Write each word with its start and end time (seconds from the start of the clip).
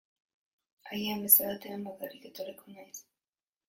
Agian 0.95 1.23
beste 1.27 1.47
batean 1.51 1.87
bakarrik 1.91 2.29
etorriko 2.35 2.77
naiz. 2.79 3.09